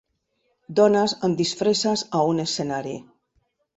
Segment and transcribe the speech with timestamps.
[0.79, 2.97] Dones amb disfresses a un escenari.